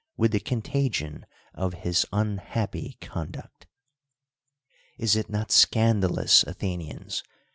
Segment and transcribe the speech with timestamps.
[0.17, 3.67] ith the contagion of his unhax:>py conduct.
[4.97, 7.21] Is it not scandalous, Athenians